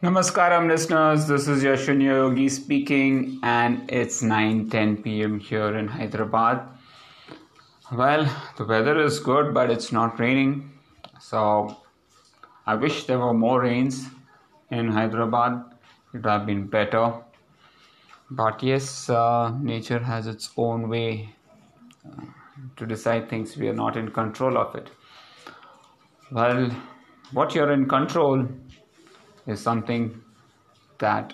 [0.00, 1.26] Namaskaram, listeners.
[1.26, 5.40] This is Yashunya Yogi speaking, and it's 9:10 p.m.
[5.40, 6.60] here in Hyderabad.
[7.90, 10.70] Well, the weather is good, but it's not raining.
[11.18, 11.76] So
[12.64, 14.06] I wish there were more rains
[14.70, 15.64] in Hyderabad.
[15.72, 17.14] It would have been better.
[18.30, 21.34] But yes, uh, nature has its own way
[22.06, 22.22] uh,
[22.76, 23.56] to decide things.
[23.56, 24.90] We are not in control of it.
[26.30, 26.70] Well,
[27.32, 28.46] what you're in control
[29.48, 30.20] is something
[30.98, 31.32] that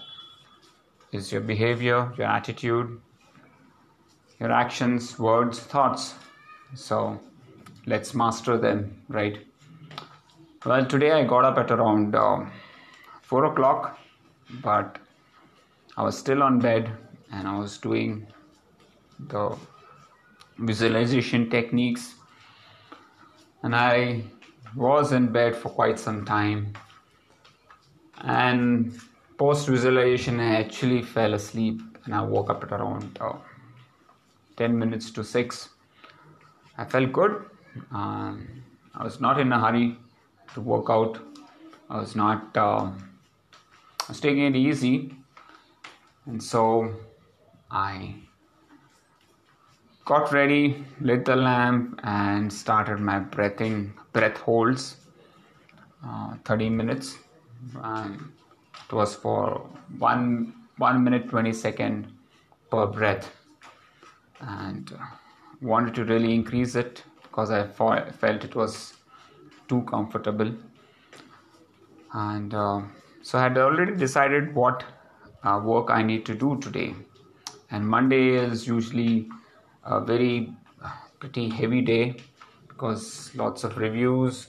[1.13, 3.01] is your behavior, your attitude,
[4.41, 6.15] your actions, words, thoughts.
[6.75, 7.21] So
[7.87, 9.39] let's master them, right?
[10.65, 12.47] Well, today I got up at around uh,
[13.23, 13.99] 4 o'clock,
[14.63, 14.99] but
[15.97, 16.91] I was still on bed
[17.33, 18.27] and I was doing
[19.19, 19.57] the
[20.59, 22.15] visualization techniques,
[23.63, 24.25] and I
[24.77, 26.75] was in bed for quite some time.
[28.25, 28.99] And
[29.37, 33.35] post visualization, I actually fell asleep and I woke up at around uh,
[34.57, 35.69] 10 minutes to 6.
[36.79, 37.45] I felt good.
[37.93, 38.65] Um,
[38.95, 39.99] I was not in a hurry
[40.55, 41.19] to work out.
[41.91, 45.15] I was not, uh, I was taking it easy
[46.27, 46.95] and so
[47.71, 48.15] I
[50.05, 54.97] got ready, lit the lamp, and started my breathing breath holds.
[56.07, 57.17] Uh, 30 minutes.
[57.81, 58.33] Um,
[58.89, 62.13] it was for one one minute 20 second
[62.71, 63.31] per breath,
[64.41, 65.05] and uh,
[65.61, 68.95] wanted to really increase it because I felt it was
[69.69, 70.53] too comfortable.
[72.13, 72.83] And uh,
[73.23, 74.85] so I had already decided what
[75.43, 76.95] uh, work I need to do today.
[77.71, 79.29] And Monday is usually
[79.85, 80.53] a very
[80.83, 82.17] uh, pretty heavy day
[82.69, 84.49] because lots of reviews,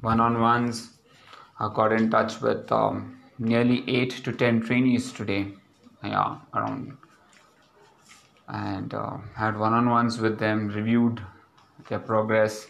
[0.00, 0.93] one on ones.
[1.58, 5.48] I got in touch with um, nearly 8 to 10 trainees today.
[6.02, 6.96] Yeah, around.
[8.48, 11.22] And uh, had one on ones with them, reviewed
[11.88, 12.66] their progress,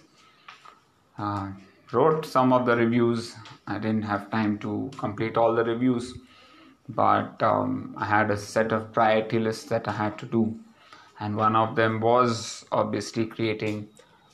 [1.19, 1.51] uh,
[1.93, 3.35] wrote some of the reviews.
[3.67, 6.15] I didn't have time to complete all the reviews
[6.89, 10.59] but um, I had a set of priority lists that I had to do,
[11.19, 13.89] and one of them was obviously creating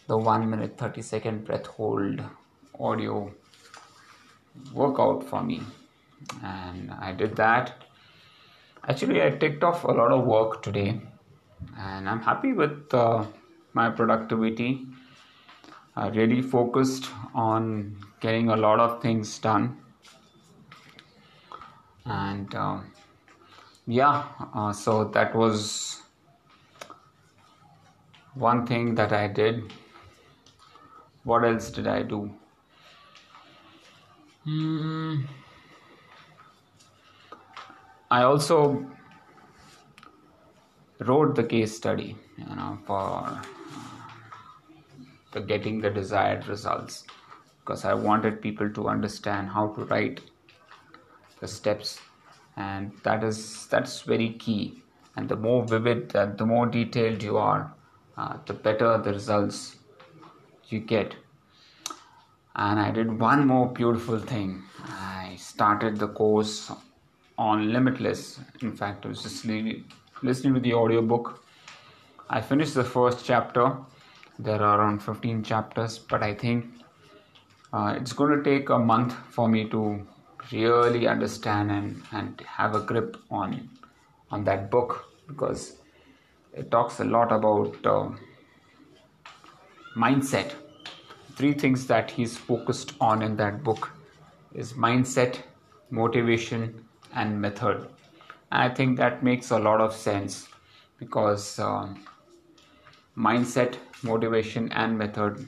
[0.09, 2.23] the one minute 30 second breath hold
[2.79, 3.33] audio
[4.73, 5.63] workout for me,
[6.43, 7.75] and I did that.
[8.89, 11.01] Actually, I ticked off a lot of work today,
[11.79, 13.25] and I'm happy with uh,
[13.73, 14.87] my productivity.
[15.97, 19.77] I really focused on getting a lot of things done.
[22.07, 22.81] And uh,
[23.87, 24.25] yeah
[24.55, 26.03] uh, so that was
[28.35, 29.73] one thing that i did.
[31.25, 32.31] What else did i do
[34.51, 35.21] hmm.
[38.11, 38.57] i also
[41.09, 43.05] wrote the case study you know for
[45.35, 47.05] uh, getting the desired results
[47.61, 50.21] because i wanted people to understand how to write
[51.41, 52.01] the steps
[52.57, 54.83] and that is that's very key
[55.17, 57.73] and the more vivid and the more detailed you are
[58.17, 59.77] uh, the better the results
[60.69, 61.15] you get
[62.57, 64.63] and i did one more beautiful thing.
[64.89, 66.73] I started the course
[67.39, 68.41] on limitless.
[68.63, 71.45] In fact i was just listening to the audiobook.
[72.29, 73.77] I finished the first chapter.
[74.39, 76.67] There are around 15 chapters but i think
[77.73, 80.07] uh, it's going to take a month for me to
[80.53, 83.69] really understand and, and have a grip on
[84.31, 85.77] on that book because
[86.55, 88.09] it talks a lot about uh,
[89.97, 90.55] mindset
[91.41, 93.91] three things that he's focused on in that book
[94.55, 95.39] is mindset
[95.89, 96.85] motivation
[97.15, 97.89] and method.
[98.53, 100.49] And i think that makes a lot of sense
[100.99, 102.05] because um,
[103.17, 105.47] mindset motivation and method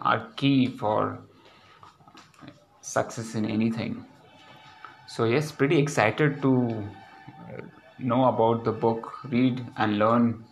[0.00, 1.20] are key for
[2.80, 4.04] success in anything.
[5.06, 6.52] So yes pretty excited to
[7.98, 10.44] know about the book read and learn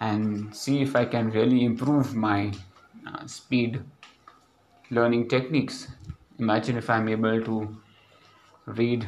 [0.00, 2.50] and see if i can really improve my
[3.06, 3.80] uh, speed
[4.90, 5.88] learning techniques
[6.38, 7.76] imagine if i'm able to
[8.66, 9.06] read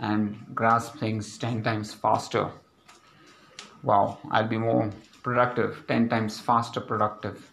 [0.00, 2.50] and grasp things 10 times faster
[3.82, 4.90] wow i'll be more
[5.22, 7.50] productive 10 times faster productive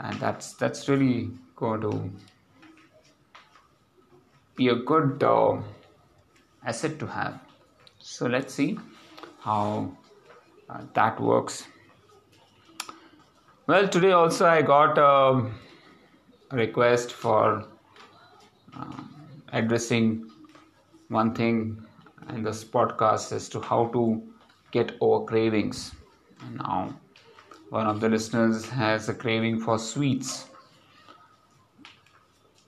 [0.00, 2.10] and that's that's really going to
[4.56, 5.60] be a good uh,
[6.64, 7.40] asset to have.
[7.98, 8.78] So let's see
[9.40, 9.96] how
[10.68, 11.66] uh, that works.
[13.66, 15.50] Well, today also I got a
[16.52, 17.66] request for
[18.76, 19.02] uh,
[19.54, 20.30] addressing
[21.08, 21.82] one thing
[22.28, 24.22] in this podcast as to how to
[24.70, 25.92] get over cravings.
[26.50, 26.94] Now,
[27.70, 30.44] one of the listeners has a craving for sweets.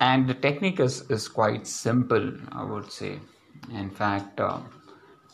[0.01, 3.21] And the technique is, is quite simple, I would say.
[3.71, 4.61] In fact, uh,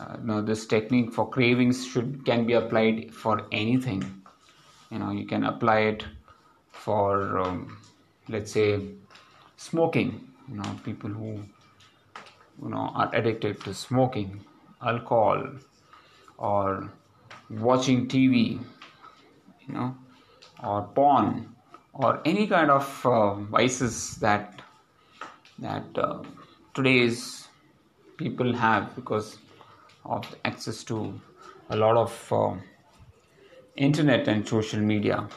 [0.00, 4.21] uh, no, this technique for cravings should can be applied for anything.
[4.93, 6.05] You know, you can apply it
[6.71, 7.79] for, um,
[8.29, 8.81] let's say,
[9.56, 10.29] smoking.
[10.49, 11.43] You know, people who
[12.62, 14.41] you know are addicted to smoking
[14.83, 15.47] alcohol
[16.39, 16.91] or
[17.50, 18.61] watching tv
[19.67, 19.97] you know
[20.62, 21.55] or porn
[21.94, 24.62] or any kind of uh, vices that
[25.59, 26.23] that uh,
[26.75, 27.49] today's
[28.17, 29.39] people have because
[30.05, 31.21] of access to
[31.71, 32.55] a lot of uh,
[33.76, 35.28] internet and social media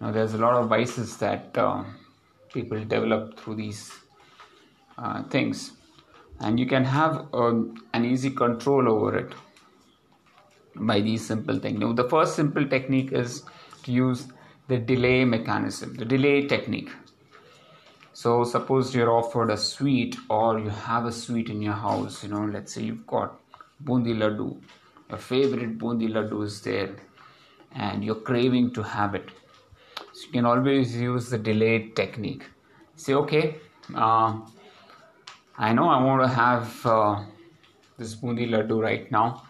[0.00, 1.84] now there's a lot of vices that uh,
[2.52, 3.92] people develop through these
[4.96, 5.72] uh, things
[6.40, 9.32] and you can have um, an easy control over it
[10.74, 11.78] by these simple things.
[11.78, 13.42] Now, the first simple technique is
[13.84, 14.28] to use
[14.68, 16.90] the delay mechanism, the delay technique.
[18.12, 22.30] So, suppose you're offered a sweet or you have a sweet in your house, you
[22.30, 23.38] know, let's say you've got
[23.84, 24.60] bundi laddu,
[25.08, 26.96] your favorite bundi laddu is there,
[27.74, 29.30] and you're craving to have it.
[30.12, 32.44] So, you can always use the delayed technique.
[32.96, 33.56] Say, okay,
[33.94, 34.40] uh,
[35.56, 37.24] I know I want to have uh,
[37.98, 39.42] this bundi laddu right now,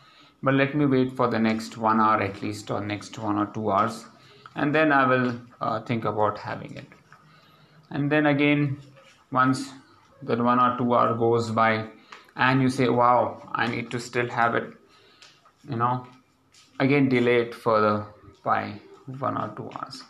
[0.43, 3.47] but let me wait for the next one hour at least, or next one or
[3.47, 4.06] two hours,
[4.55, 6.87] and then I will uh, think about having it.
[7.91, 8.79] And then again,
[9.31, 9.71] once
[10.23, 11.88] that one or two hour goes by,
[12.37, 14.73] and you say, "Wow, I need to still have it,"
[15.69, 16.06] you know,
[16.80, 18.06] again delay it further
[18.44, 18.80] by
[19.19, 20.02] one or two hours.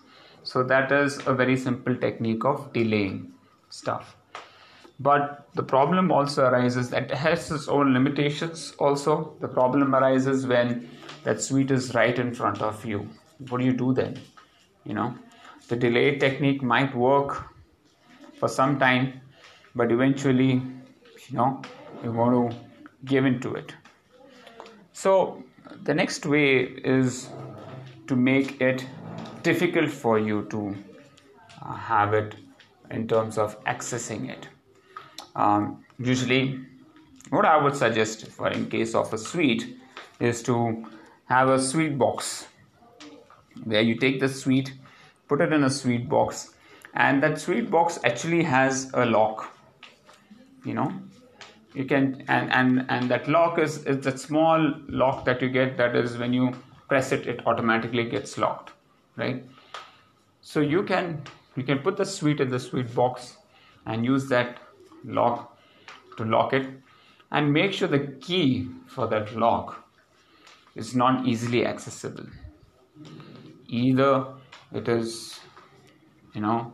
[0.43, 3.33] So that is a very simple technique of delaying
[3.71, 4.17] stuff.
[5.01, 9.35] But the problem also arises that it has its own limitations also.
[9.41, 10.91] The problem arises when
[11.25, 13.09] that sweet is right in front of you.
[13.49, 14.21] What do you do then?
[14.85, 15.15] You know
[15.69, 17.47] the delay technique might work
[18.39, 19.21] for some time
[19.75, 21.63] but eventually you know
[22.03, 22.59] you want to
[23.05, 23.75] give into it.
[24.93, 25.45] So
[25.85, 27.29] the next way is
[28.07, 28.87] to make it
[29.43, 30.77] difficult for you to
[31.63, 32.35] uh, have it
[32.91, 34.49] in terms of accessing it
[35.39, 36.59] um, usually,
[37.31, 39.79] what I would suggest for in case of a sweet
[40.19, 40.85] is to
[41.27, 42.49] have a sweet box
[43.63, 44.73] where you take the sweet,
[45.29, 46.55] put it in a sweet box,
[46.95, 49.55] and that sweet box actually has a lock.
[50.65, 50.93] You know,
[51.79, 55.77] you can and and and that lock is is that small lock that you get
[55.77, 56.53] that is when you
[56.89, 58.73] press it, it automatically gets locked,
[59.17, 59.45] right?
[60.41, 61.23] So you can
[61.57, 63.37] you can put the sweet in the sweet box
[63.87, 64.59] and use that
[65.05, 65.57] lock
[66.17, 66.67] to lock it
[67.31, 69.85] and make sure the key for that lock
[70.75, 72.27] is not easily accessible
[73.69, 74.27] either
[74.73, 75.41] it is
[76.35, 76.73] you know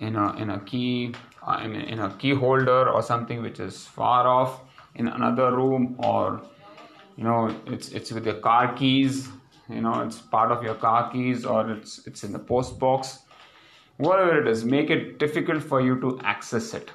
[0.00, 1.14] in a in a key
[1.62, 4.60] in, a, in a key holder or something which is far off
[4.94, 6.42] in another room or
[7.16, 9.28] you know it's it's with your car keys
[9.68, 13.20] you know it's part of your car keys or it's it's in the post box.
[13.96, 16.90] Whatever it is make it difficult for you to access it.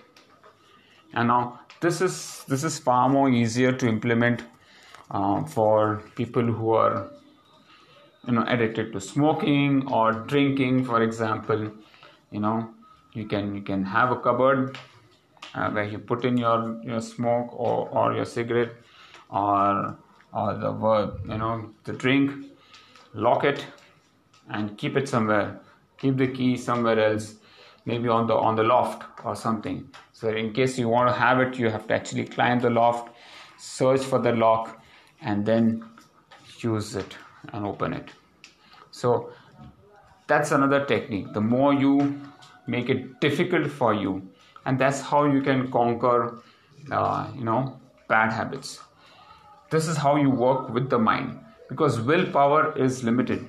[1.13, 4.43] And now this is this is far more easier to implement
[5.09, 7.09] uh, for people who are
[8.27, 11.71] you know addicted to smoking or drinking for example
[12.31, 12.69] you know
[13.13, 14.77] you can you can have a cupboard
[15.55, 18.71] uh, where you put in your your smoke or, or your cigarette
[19.29, 19.97] or
[20.33, 20.71] or the
[21.31, 22.31] you know the drink
[23.13, 23.65] lock it
[24.49, 25.59] and keep it somewhere.
[25.97, 27.35] Keep the key somewhere else
[27.85, 29.89] maybe on the on the loft or something.
[30.13, 33.09] So in case you want to have it you have to actually climb the loft
[33.57, 34.81] search for the lock
[35.21, 35.83] and then
[36.59, 37.17] use it
[37.53, 38.09] and open it.
[38.91, 39.31] So
[40.27, 41.33] that's another technique.
[41.33, 42.21] The more you
[42.69, 44.21] make it difficult for you.
[44.65, 46.41] And that's how you can conquer
[46.91, 48.79] uh, you know bad habits.
[49.69, 51.39] This is how you work with the mind.
[51.69, 53.47] Because willpower is limited.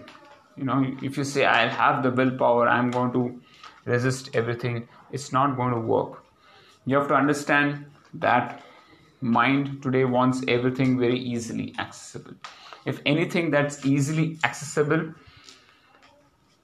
[0.56, 3.22] You know if you say i have the willpower i'm going to
[3.92, 6.24] resist everything it's not going to work.
[6.86, 8.62] You have to understand that
[9.20, 12.34] mind today wants everything very easily accessible.
[12.84, 15.12] If anything that's easily accessible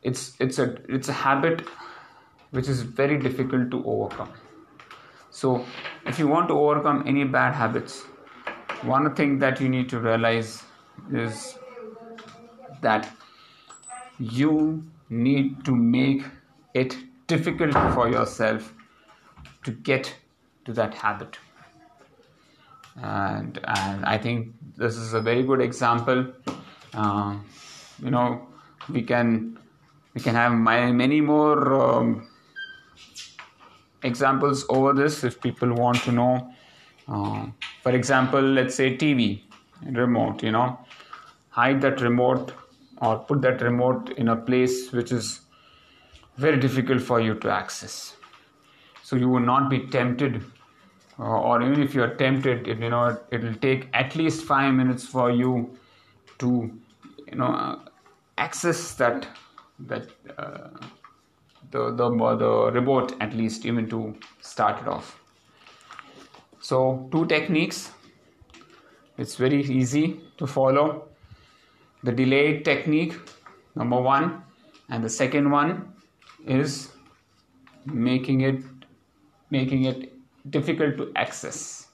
[0.03, 1.67] it's it's a it's a habit
[2.51, 4.33] which is very difficult to overcome
[5.31, 5.65] so
[6.07, 8.05] if you want to overcome any bad habits
[8.83, 10.63] one thing that you need to realize
[11.13, 11.59] is
[12.83, 13.11] that
[14.19, 16.23] you need to make
[16.75, 18.73] it difficult for yourself
[19.65, 20.15] to get
[20.65, 21.39] to that habit
[23.03, 26.27] and and I think this is a very good example.
[26.95, 27.37] Uh,
[28.03, 28.47] you know,
[28.89, 29.59] we can
[30.15, 32.29] we can have my, many more um,
[34.07, 36.53] examples over this if people want to know.
[37.09, 37.47] Uh,
[37.83, 39.43] for example, let's say TV
[39.83, 40.43] remote.
[40.43, 40.79] You know,
[41.51, 42.53] hide that remote
[43.03, 45.41] or put that remote in a place which is
[46.37, 48.17] very difficult for you to access.
[49.03, 50.45] So you will not be tempted
[51.19, 54.75] uh, or even if you're tempted it, you know it will take at least five
[54.75, 55.77] minutes for you
[56.39, 56.71] to
[57.27, 57.79] you know uh,
[58.37, 59.27] access that
[59.79, 60.69] that uh,
[61.71, 65.21] the, the the remote at least even to start it off.
[66.61, 67.91] So two techniques.
[69.19, 71.09] It's very easy to follow.
[72.03, 73.15] The delayed technique
[73.75, 74.43] number one
[74.91, 75.93] and the second one
[76.47, 76.93] is
[77.87, 78.63] making it
[79.51, 80.13] making it
[80.51, 81.87] difficult to access.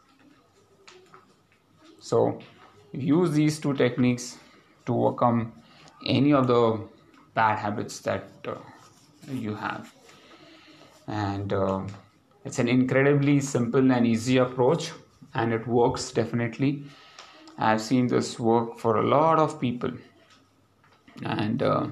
[2.00, 2.40] So
[2.92, 4.38] use these two techniques
[4.86, 5.52] to overcome
[6.06, 6.80] any of the
[7.34, 8.54] bad habits that uh,
[9.28, 9.92] you have.
[11.06, 11.82] And uh,
[12.44, 14.92] it's an incredibly simple and easy approach,
[15.34, 16.84] and it works definitely.
[17.58, 19.90] I've seen this work for a lot of people,
[21.24, 21.86] and uh,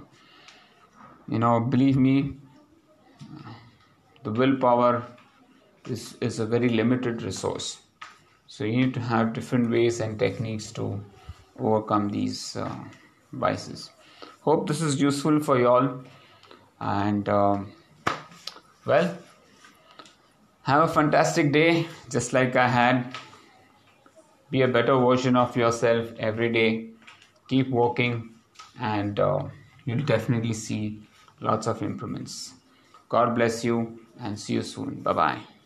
[1.28, 2.36] you know, believe me,
[4.22, 5.06] the willpower
[5.88, 7.78] is, is a very limited resource.
[8.46, 11.02] So you need to have different ways and techniques to
[11.58, 12.74] overcome these uh,
[13.32, 13.90] vices.
[14.40, 16.02] Hope this is useful for you all.
[16.80, 17.58] And uh,
[18.86, 19.18] well,
[20.62, 23.14] have a fantastic day, just like I had.
[24.50, 26.90] Be a better version of yourself every day.
[27.48, 28.30] Keep working,
[28.80, 29.44] and uh,
[29.84, 31.02] you'll definitely see
[31.40, 32.54] lots of improvements.
[33.08, 35.02] God bless you, and see you soon.
[35.02, 35.59] Bye bye.